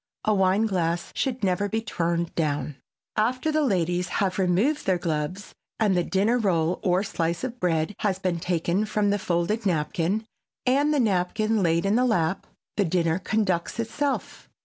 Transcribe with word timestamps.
A 0.25 0.33
wine 0.33 0.65
glass 0.65 1.11
should 1.13 1.43
never 1.43 1.69
be 1.69 1.79
turned 1.79 2.33
down. 2.33 2.77
After 3.15 3.51
the 3.51 3.61
ladies 3.61 4.07
have 4.07 4.39
removed 4.39 4.87
their 4.87 4.97
gloves 4.97 5.53
and 5.79 5.95
the 5.95 6.03
dinner 6.03 6.39
roll 6.39 6.79
or 6.81 7.03
slice 7.03 7.43
of 7.43 7.59
bread 7.59 7.93
has 7.99 8.17
been 8.17 8.39
taken 8.39 8.85
from 8.87 9.11
the 9.11 9.19
folded 9.19 9.63
napkin 9.63 10.25
and 10.65 10.91
the 10.91 10.99
napkin 10.99 11.61
laid 11.61 11.85
in 11.85 11.97
the 11.97 12.05
lap, 12.05 12.47
the 12.77 12.83
dinner 12.85 13.19
conducts 13.19 13.79
itself. 13.79 14.49